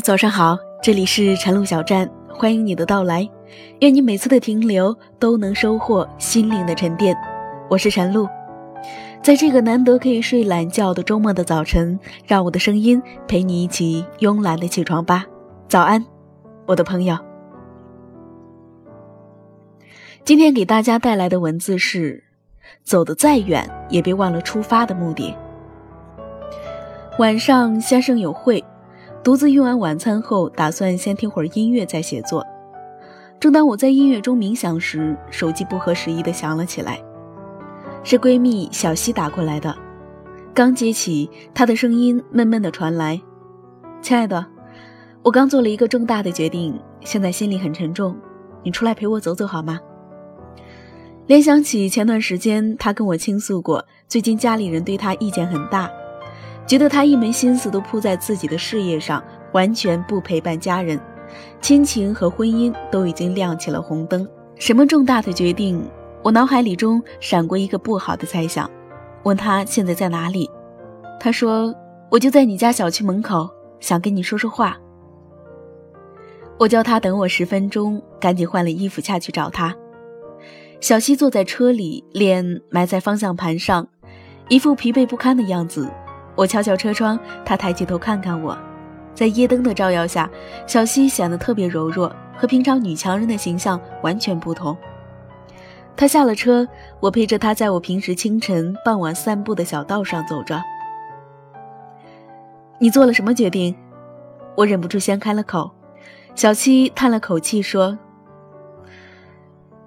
[0.00, 3.28] 早上好，这里是晨露小站，欢迎你的到来。
[3.80, 7.16] 愿你每次的停留都能收获心灵的沉淀。
[7.70, 8.28] 我是晨露，
[9.22, 15.24] 在这个难得可以睡懒觉的周末的早晨，让我的声音陪你一起慵懒的起床吧。
[15.66, 16.04] 早安，
[16.66, 17.16] 我的朋友。
[20.24, 22.22] 今天给大家带来的文字是：
[22.84, 25.34] 走得再远，也别忘了出发的目的。
[27.18, 28.62] 晚上先生有会。
[29.22, 32.44] 独自用完晚餐后，打算先听会儿音乐再写作。
[33.40, 36.98] 正当我在音乐中冥想时，手机不合时宜的响了起来，
[38.02, 39.76] 是闺蜜小溪打过来的。
[40.54, 43.20] 刚接起，她的声音闷闷的传来
[44.00, 44.46] ：“亲爱的，
[45.22, 48.16] 我刚做了一个重大的决定，现在心里很沉重，
[48.62, 49.78] 你出来陪我走走好吗？”
[51.26, 55.90] 联想起前段时间她跟我倾诉过，最近家里人对她意见很大。
[56.66, 59.22] 觉得他一门心思都扑在自己的事业上，
[59.52, 61.00] 完全不陪伴家人，
[61.60, 64.28] 亲情和婚姻都已经亮起了红灯。
[64.56, 65.88] 什么重大的决定？
[66.22, 68.68] 我脑海里中闪过一个不好的猜想，
[69.22, 70.50] 问他现在在哪里。
[71.20, 71.72] 他说
[72.10, 73.48] ：“我就在你家小区门口，
[73.78, 74.76] 想跟你说说话。”
[76.58, 79.72] 我叫他等我十分钟，赶紧换了衣服下去找他。
[80.80, 83.86] 小西坐在车里，脸埋在方向盘上，
[84.48, 85.88] 一副疲惫不堪的样子。
[86.36, 88.56] 我敲敲车窗，他抬起头看看我，
[89.14, 90.30] 在夜灯的照耀下，
[90.66, 94.76] 小溪显得特别柔弱，和平常女强人的形象完全不同。
[95.96, 96.68] 他下了车，
[97.00, 100.62] 我陪着他在我平时清晨、傍晚散步的小道上走着。
[102.78, 103.74] 你做了什么决定？
[104.54, 105.70] 我忍不住先开了口。
[106.34, 107.98] 小七叹了口气说：“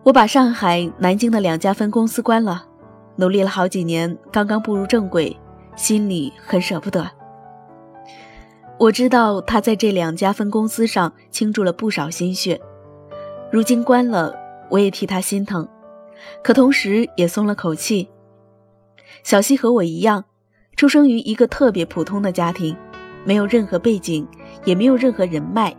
[0.01, 2.65] 我把上海、南京的两家分公司关了，
[3.17, 5.37] 努力了好几年，刚刚步入正轨。”
[5.75, 7.09] 心里很舍不得。
[8.77, 12.59] 我知道他在这两家分公司上倾注了不少心血，
[13.51, 14.33] 如今关了，
[14.69, 15.67] 我也替他心疼，
[16.41, 18.07] 可同时也松了口气。
[19.23, 20.23] 小西和我一样，
[20.77, 22.73] 出生于一个特别普通的家庭，
[23.25, 24.25] 没有任何背景，
[24.63, 25.75] 也没有任何人脉，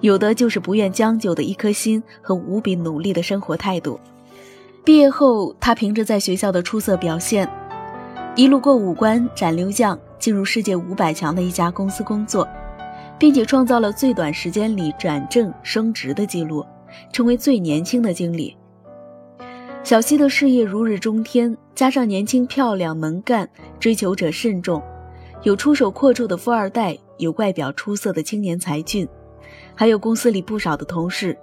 [0.00, 3.98] 有的就是不愿将就的一颗心和无比努力的生活态度。
[4.84, 7.50] 毕业后，他凭着在学校的出色表现。
[8.38, 12.46] 一路过五关斩六将，进入世界五百强的一家公司工作，
[13.18, 16.64] 并且创造了最短时间里转正升职的记录，
[17.12, 18.56] 成为最年轻的经理。
[19.82, 23.50] 小西的事业如日中天，加上年轻漂亮能干，
[23.80, 24.80] 追求者慎重，
[25.42, 29.08] 有出手阔绰的富二代，有外表出色的青年才俊，
[29.74, 31.36] 还有公司里不少的同事。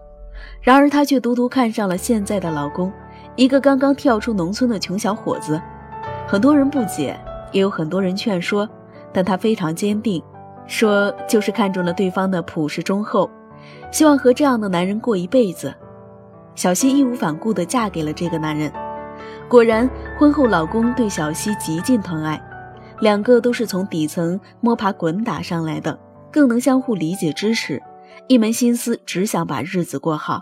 [0.62, 2.90] 然而她却独独看上了现在的老公，
[3.36, 5.62] 一个刚刚跳出农村的穷小伙子。
[6.28, 7.20] 很多人不解，
[7.52, 8.68] 也有很多人劝说，
[9.14, 10.22] 但她非常坚定，
[10.66, 13.30] 说就是看中了对方的朴实忠厚，
[13.92, 15.74] 希望和这样的男人过一辈子。
[16.56, 18.72] 小西义无反顾地嫁给了这个男人。
[19.48, 19.88] 果然，
[20.18, 22.42] 婚后老公对小西极尽疼爱，
[23.02, 25.98] 两个都是从底层摸爬滚打上来的，
[26.32, 27.82] 更能相互理解支持，
[28.28, 30.42] 一门心思只想把日子过好。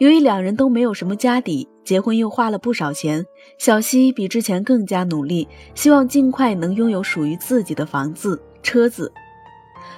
[0.00, 3.22] 由于两人都没有什么家底，结婚又花了不少钱，
[3.58, 9.12] 小西比之前更加努力，希望尽快能拥有属于自己的房子、车子。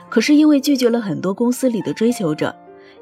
[0.09, 2.53] 可是因为拒绝了很多公司里的追求者，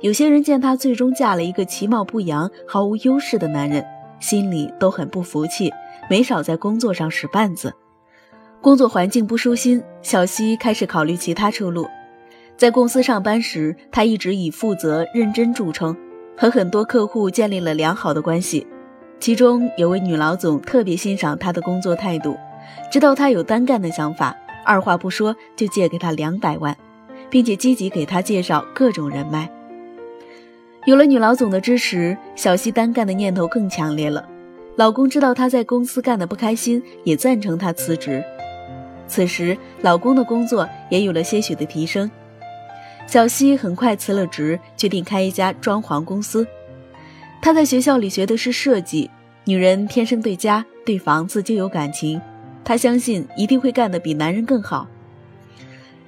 [0.03, 3.83] 有些人见她最终嫁了一个其貌不扬、毫无优势的男人，
[4.21, 5.73] 心里都很不服气，
[6.11, 7.73] 没少在工作上使绊子。
[8.61, 11.89] 工作环境不舒心，小西开始考虑其他出路。
[12.59, 15.97] 在公司上班时，她一直以负责、认真著称。
[16.37, 18.67] 和很多客户建立了良好的关系，
[19.19, 22.37] 其中有位女老总特别欣赏她的工作态度，
[22.91, 26.77] 知道她有单干的想法，二话不说就借给她两百万，
[27.29, 29.51] 并且积极给她介绍各种人脉。
[30.87, 34.27] 有了女老总的支持，小西单干的念头更强烈了。
[34.77, 38.25] 老公知道她在公司干的不开心，也赞成她辞职。
[39.07, 42.11] 此时，老公的工作也有了些许的提升。
[43.11, 46.47] 小西很快辞了职，决定开一家装潢公司。
[47.43, 49.11] 她在学校里学的是设计，
[49.47, 52.23] 女人天生对家对房子就有感情，
[52.63, 54.87] 她相信一定会干得比男人更好。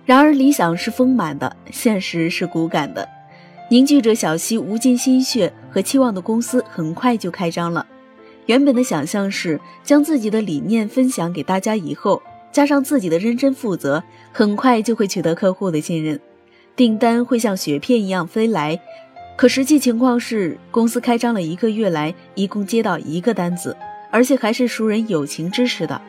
[0.06, 3.08] 然而理想是丰满的，现实是骨感的。
[3.68, 7.84] 凝聚着小西无尽心血和期望的公司很快就开张了。
[8.46, 12.22] 原本的想象是将自己的理念分享给大家以后，
[12.52, 16.20] 加上自己的认真负责，很快就会取得客户的信任。
[16.74, 18.80] 订单会像雪片一样飞来，
[19.36, 23.76] 可实际情况是，公司开张了一个月来，一共接到一个单子，
[24.10, 26.00] 而且还是熟人友情支持的。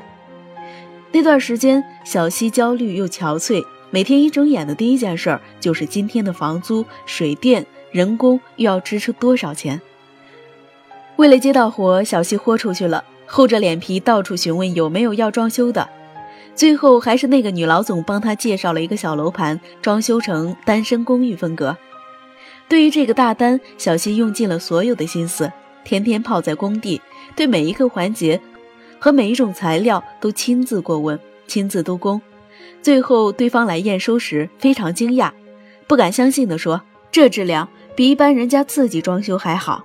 [1.12, 9.80] 那段时间，小西焦虑又憔悴，每天一睁眼的第一件事就是今天的房租、水电、人工又要支出多少钱。
[11.18, 15.88] 为了接到活，小西豁出去了，厚着脸皮到处询问有没有要装修的。
[16.56, 21.76] 最后还是那个女老总帮他介绍了一个小楼盘，装修成单身公寓风格。
[22.70, 25.52] 对于这个大单，小西用尽了所有的心思，
[25.84, 27.02] 天天泡在工地，
[27.36, 28.40] 对每一个环节
[29.00, 32.22] 和每一种材料都亲自过问，亲自督工。
[32.82, 35.32] 最后对方来验收时，非常惊讶，
[35.88, 39.84] 不敢相信地说：“这质量比一般人家自己装修还好。”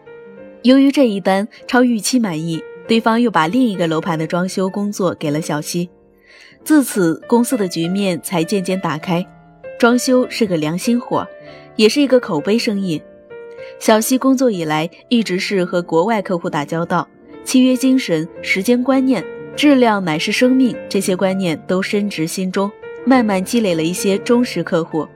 [0.63, 5.89] 由于这一单超预期满意，对方又把另一个楼盘的装修工作给了小西。
[6.69, 9.27] 自此，公司的局面才渐渐打开。
[9.79, 11.27] 装修是个良心活，
[11.77, 13.03] 也是一个口碑生意。
[13.79, 17.09] 小西工作以来，一直是和国外客户打交道，
[17.43, 19.25] 契约精神、时间观念、
[19.57, 22.71] 质量乃是生命这些观念都深植心中，
[23.07, 25.09] 慢慢积累了一些忠实客户。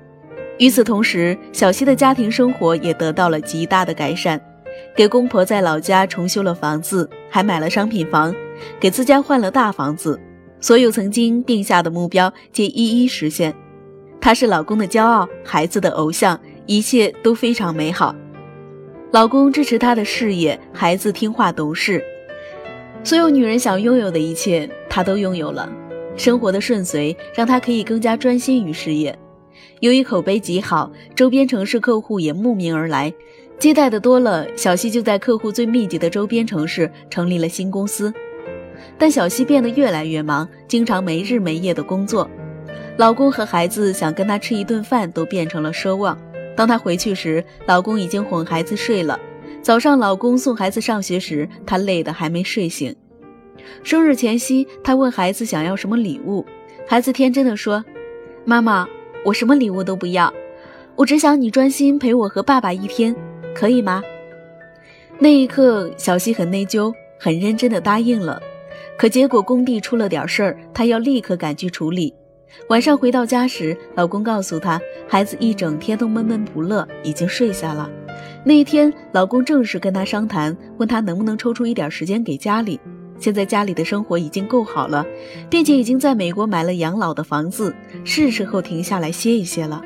[0.56, 4.40] 与此同时，小西的家庭生活也得到了极大的改善。
[4.96, 8.34] 给公婆在老家重修了房子，还买了商品房，
[8.80, 10.18] 给自家换了大房子，
[10.62, 13.52] 所有曾经定下的目标皆一一实现。
[14.20, 18.14] 她是老公的骄傲，孩子的偶像，一切都非常美好。
[19.10, 22.00] 老公支持她的事业，孩子听话懂事，
[23.02, 25.68] 所有女人想拥有的一切，她都拥有了。
[26.16, 29.18] 生活的顺遂让她可以更加专心于事业。
[29.80, 33.12] 由于口碑极好，周边城市客户也慕名而来。
[33.58, 38.12] 接待的多了，小西就在客户最密集的周边城市成立了新公司。
[38.98, 42.28] 但小西变得越来越忙，经常没日没夜的工作，
[42.96, 46.16] 老公和孩子想跟她吃一顿饭都变成了奢望。
[46.56, 49.18] 当她回去时，老公已经哄孩子睡了。
[49.62, 52.94] 早上老公送孩子上学时，她累得还没睡醒。
[53.82, 56.44] 生日前夕，她问孩子想要什么礼物，
[56.86, 57.84] 孩子天真的说
[58.44, 58.88] ：“妈妈，
[59.24, 60.32] 我什么礼物都不要，
[60.96, 63.14] 我只想你专心陪我和爸爸一天。”
[63.54, 64.02] 可以吗？
[65.18, 68.42] 那一刻，小西很内疚，很认真的答应了。
[69.02, 72.14] 可结果工地出了点事儿，她要立刻赶去处理。
[72.68, 77.90] 晚上回到家时，老公告诉她，孩子一整天都闷闷不乐，已经睡下了。
[78.44, 82.78] 那一天，老公正式跟她商谈，问她能不能抽出一点时间给家里。
[83.18, 85.04] 现在家里的生活已经够好了，
[85.50, 87.74] 并且已经在美国买了养老的房子，
[88.04, 89.82] 是时候停下来歇一歇了。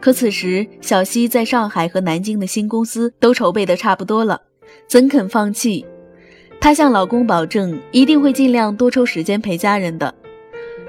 [0.00, 4.42] 可此时，小西在上海和南京的新公司都筹备的差不多了，
[4.88, 5.86] 怎肯放弃？
[6.60, 10.14] 她向老公保证，一定会尽量多抽时间陪家人的。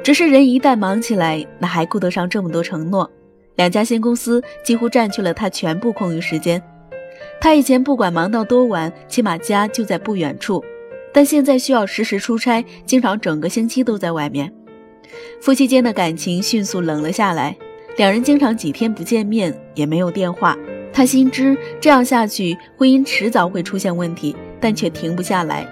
[0.03, 3.09] 只是人一旦忙起来，哪还顾得上这么多承诺？
[3.55, 6.61] 两家新公司几乎占据了她全部空余时间。
[7.39, 10.63] 她以前不管忙到多晚，起码家就在不远处，
[11.13, 14.51] 但现在需要时时出差，经常整个星期都在外面。
[15.41, 17.55] 夫妻间的感情迅速冷了下来。
[17.97, 20.57] 两人经常几天不见面，也没有电话。
[20.99, 25.65] 他心知这样下去，婚姻迟早会出现问题，但却停不下来。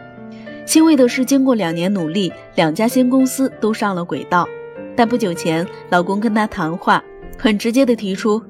[0.66, 4.48] 欣慰的是，经过两年努力，两家新公司都上了轨道。
[4.96, 7.04] 但不久前，老公跟她谈话，
[7.38, 8.42] 很直接的提出：“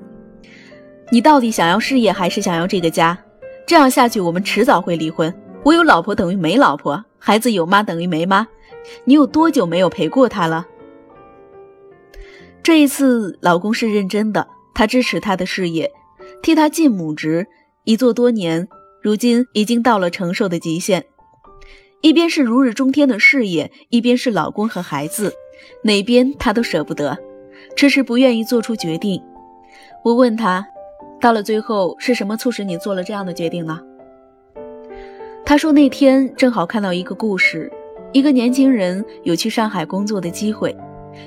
[1.09, 3.17] 你到底想要事业，还是想要这个家？
[3.65, 5.33] 这样下去，我们迟早会离婚。
[5.63, 8.47] 我有老婆等于没老婆，孩子有妈等于没妈。
[9.03, 10.67] 你有多久没有陪过他了？”
[12.61, 15.91] 这一次，老公是认真的，他支持她的事业，
[16.41, 17.47] 替他尽母职，
[17.83, 18.67] 一做多年，
[19.01, 21.05] 如今已经到了承受的极限。
[22.01, 25.33] 一边是如日中天的事业，一边是老公和孩子，
[25.83, 27.17] 哪边她都舍不得，
[27.75, 29.21] 迟迟不愿意做出决定。
[30.03, 30.65] 我问她，
[31.19, 33.79] 到了最后是什么促使你做了这样的决定呢？
[35.43, 37.71] 她说那天正好看到一个故事，
[38.13, 40.75] 一个年轻人有去上海工作的机会。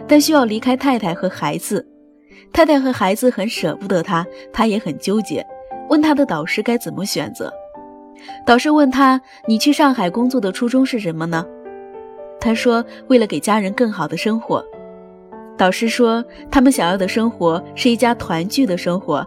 [0.07, 1.85] 但需要离开太太和孩子，
[2.53, 5.47] 太太和孩子很舍不得他，他也很纠结，
[5.89, 7.53] 问他的导师该怎么选择。
[8.47, 11.47] 导师问他：“你去上海工作的初衷是什么呢？”
[12.41, 14.65] 他说：“为了给家人更好的生活。”
[15.57, 19.27] 导师说：“他们想要的生活是一家团聚的生活，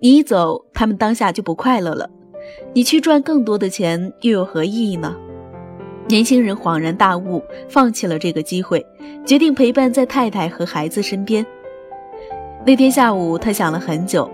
[0.00, 2.08] 你一走，他们当下就不快乐了。
[2.72, 5.16] 你去赚更多的钱，又有何意义呢？”
[6.08, 8.84] 年轻人恍然大悟，放弃了这个机会，
[9.26, 11.44] 决定陪伴在太太和孩子身边。
[12.66, 14.28] 那天下午，他想了很久，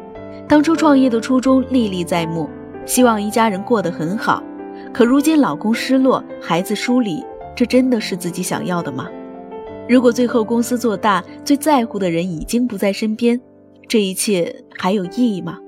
[0.49, 2.49] 当初创业的初衷历历在目，
[2.87, 4.43] 希望一家人过得很好。
[4.91, 7.23] 可如今老公失落，孩子疏离，
[7.55, 9.07] 这真的是自己想要的吗？
[9.87, 13.39] 如果最后公司做大，最在乎的人已经不在身边，
[13.87, 15.59] 这一切还有意义吗？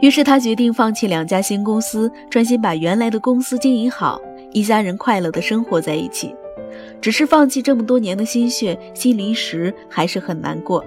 [0.00, 4.20] 于是他决定放弃两家新公司，专心把原来的公司经营好，
[4.52, 6.32] 一家人快乐的生活在一起。
[7.00, 10.84] 只是放弃这么多年的心血，心里时还是很难过。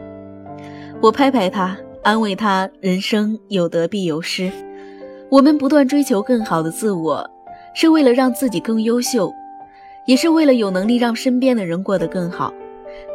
[1.01, 4.51] 我拍拍他，安慰他：人生有得必有失，
[5.29, 7.29] 我们不断追求更好的自我，
[7.75, 9.31] 是为了让自己更优秀，
[10.07, 12.51] 也是为了有能力让身边的人过得更好。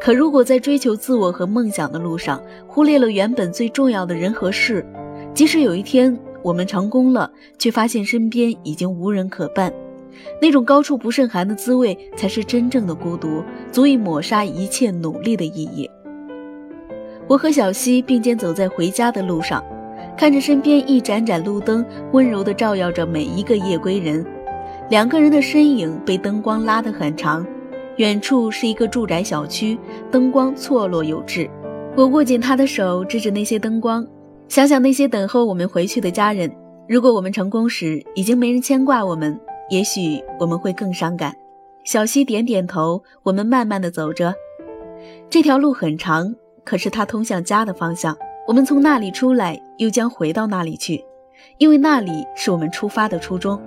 [0.01, 4.87] 可如果在追求自我和梦想的路上，忽略了原本最重要的人和事，
[5.35, 9.73] 即使有一天我们成功了，却发现身边已经无人可伴，
[10.40, 15.90] 那种高处不胜寒的滋味，才是真正的孤独，足以抹杀一切努力的意义。
[17.28, 19.64] 我和小溪并肩走在回家的路上，
[20.16, 24.25] 看着身边一盏盏路灯温柔地照耀着每一个夜归人，
[24.90, 27.47] 两个人的身影被灯光拉得很长。
[27.97, 29.78] 远处是一个住宅小区，
[30.11, 31.49] 灯光错落有致。
[31.95, 34.07] 我握紧他的手，指指那些灯光，
[34.49, 36.50] 想想那些等候我们回去的家人。
[36.88, 39.38] 如果我们成功时已经没人牵挂我们，
[39.73, 41.35] 也许我们会更伤感。
[41.83, 44.35] 小溪点点头，我们慢慢的走着。
[45.31, 48.14] 这条路很长，可是它通向家的方向。
[48.47, 51.02] 我们从那里出来，又将回到那里去，
[51.57, 53.59] 因为那里是我们出发的初衷。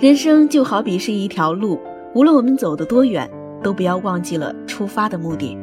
[0.00, 1.78] 人生就好比是一条路，
[2.12, 3.30] 无论我们走得多远。
[3.62, 5.54] 都不要忘记了出发的目的。